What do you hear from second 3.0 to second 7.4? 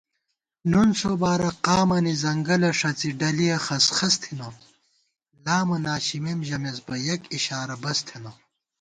ڈلِیَہ خَسخَس تھنہ * لامہ ناشِمېم ژَمېس بہ یَک